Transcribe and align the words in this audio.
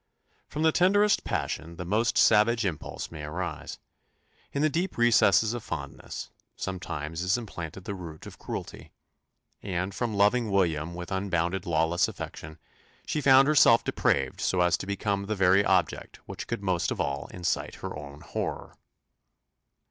From 0.47 0.63
the 0.63 0.71
tenderest 0.71 1.23
passion 1.23 1.75
the 1.75 1.85
most 1.85 2.17
savage 2.17 2.65
impulse 2.65 3.11
may 3.11 3.21
arise: 3.23 3.77
in 4.51 4.63
the 4.63 4.67
deep 4.69 4.97
recesses 4.97 5.53
of 5.53 5.61
fondness, 5.63 6.31
sometimes 6.55 7.21
is 7.21 7.37
implanted 7.37 7.83
the 7.85 7.93
root 7.93 8.25
of 8.25 8.39
cruelty; 8.39 8.93
and 9.61 9.93
from 9.93 10.15
loving 10.15 10.49
William 10.49 10.95
with 10.95 11.11
unbounded 11.11 11.67
lawless 11.67 12.07
affection, 12.07 12.57
she 13.05 13.21
found 13.21 13.47
herself 13.47 13.83
depraved 13.83 14.41
so 14.41 14.61
as 14.61 14.75
to 14.77 14.87
become 14.87 15.27
the 15.27 15.35
very 15.35 15.63
object 15.63 16.17
which 16.25 16.47
could 16.47 16.63
most 16.63 16.89
of 16.89 16.99
all 16.99 17.27
excite 17.31 17.75
her 17.75 17.95
own 17.95 18.21
horror! 18.21 18.75